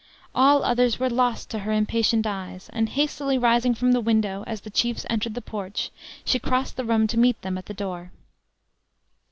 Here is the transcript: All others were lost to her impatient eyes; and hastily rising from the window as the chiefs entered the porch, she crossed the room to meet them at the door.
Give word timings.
All 0.33 0.63
others 0.63 0.97
were 0.97 1.11
lost 1.11 1.51
to 1.51 1.59
her 1.59 1.71
impatient 1.71 2.25
eyes; 2.25 2.71
and 2.73 2.89
hastily 2.89 3.37
rising 3.37 3.75
from 3.75 3.91
the 3.91 4.01
window 4.01 4.43
as 4.47 4.61
the 4.61 4.71
chiefs 4.71 5.05
entered 5.11 5.35
the 5.35 5.43
porch, 5.43 5.91
she 6.25 6.39
crossed 6.39 6.75
the 6.75 6.85
room 6.85 7.05
to 7.05 7.19
meet 7.19 7.39
them 7.43 7.55
at 7.55 7.67
the 7.67 7.73
door. 7.75 8.09